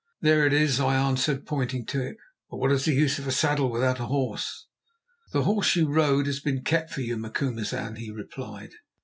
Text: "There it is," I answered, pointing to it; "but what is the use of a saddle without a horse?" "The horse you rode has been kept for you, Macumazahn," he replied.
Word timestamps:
"There 0.19 0.47
it 0.47 0.51
is," 0.53 0.79
I 0.79 0.95
answered, 0.95 1.45
pointing 1.45 1.85
to 1.85 2.01
it; 2.01 2.17
"but 2.49 2.57
what 2.57 2.71
is 2.71 2.85
the 2.85 2.91
use 2.93 3.19
of 3.19 3.27
a 3.27 3.31
saddle 3.31 3.69
without 3.69 3.99
a 3.99 4.07
horse?" 4.07 4.65
"The 5.31 5.43
horse 5.43 5.75
you 5.75 5.93
rode 5.93 6.25
has 6.25 6.39
been 6.39 6.63
kept 6.63 6.89
for 6.89 7.01
you, 7.01 7.17
Macumazahn," 7.17 7.97
he 7.97 8.09
replied. 8.09 8.71